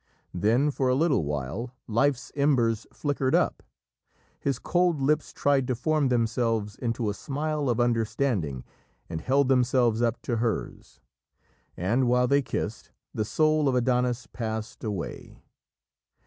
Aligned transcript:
Then, 0.33 0.71
for 0.71 0.87
a 0.89 0.95
little 0.95 1.25
while, 1.25 1.75
life's 1.87 2.31
embers 2.35 2.87
flickered 2.91 3.35
up, 3.35 3.61
his 4.39 4.57
cold 4.57 4.99
lips 4.99 5.31
tried 5.31 5.67
to 5.67 5.75
form 5.75 6.07
themselves 6.07 6.75
into 6.75 7.07
a 7.07 7.13
smile 7.13 7.69
of 7.69 7.79
understanding 7.79 8.63
and 9.11 9.21
held 9.21 9.47
themselves 9.47 10.01
up 10.01 10.19
to 10.23 10.37
hers. 10.37 11.01
And, 11.77 12.07
while 12.07 12.27
they 12.27 12.41
kissed, 12.41 12.89
the 13.13 13.23
soul 13.23 13.69
of 13.69 13.75
Adonis 13.75 14.25
passed 14.25 14.83
away. 14.83 15.37